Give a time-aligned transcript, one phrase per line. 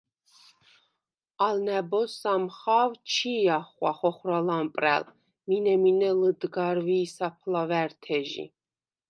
[1.47, 5.03] ალ ნა̈ბოზს ამხა̄ვ ჩი̄ ახღვა ხოხვრა ლამპრა̈ლ,
[5.47, 8.45] მინე-მინე ლჷდგარვი̄ საფლავა̈რთეჟი.